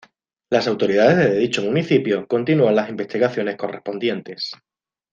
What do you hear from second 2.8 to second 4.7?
investigaciones correspondientes.